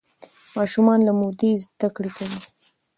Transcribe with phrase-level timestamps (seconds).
[0.57, 2.39] ماشومان له مودې زده کړه کوي.